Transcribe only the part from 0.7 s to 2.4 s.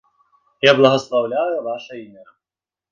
благаслаўляю ваша імя.